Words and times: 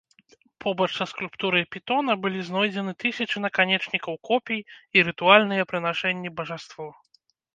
Побач 0.63 0.85
са 0.99 1.05
скульптурай 1.09 1.65
пітона 1.73 2.15
былі 2.23 2.39
знойдзены 2.47 2.95
тысячы 3.03 3.37
наканечнікаў 3.45 4.13
копій 4.31 4.65
і 4.99 5.05
рытуальныя 5.11 5.63
прынашэнні 5.73 6.29
бажаству. 6.41 6.89